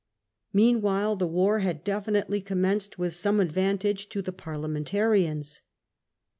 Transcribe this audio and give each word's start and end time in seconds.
Meanwhile 0.51 1.17
the 1.17 1.27
war 1.27 1.59
had 1.59 1.83
definitely 1.83 2.41
commenced, 2.41 2.97
with 2.97 3.13
some 3.13 3.39
advantage 3.39 4.09
to 4.09 4.23
the 4.23 4.31
Parliamentarians. 4.33 5.61